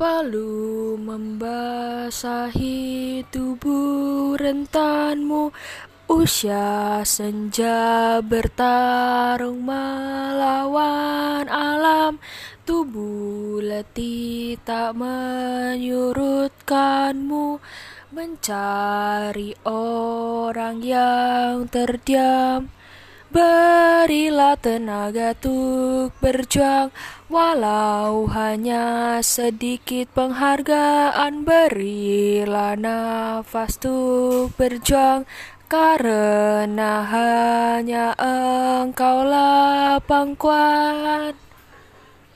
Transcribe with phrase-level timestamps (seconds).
[0.00, 2.72] Palu membasahi
[3.28, 5.52] tubuh rentanmu.
[6.08, 12.16] Usia senja bertarung melawan alam.
[12.64, 17.60] Tubuh letih tak menyurutkanmu.
[18.16, 22.72] Mencari orang yang terdiam
[23.30, 26.90] Berilah tenaga untuk berjuang
[27.30, 31.46] Walau hanya sedikit penghargaan.
[31.46, 35.30] Berilah nafas untuk berjuang
[35.70, 41.49] Karena hanya engkaulah pangkuan